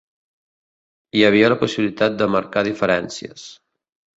[1.19, 3.45] Hi havia la possibilitat de marcar diferències.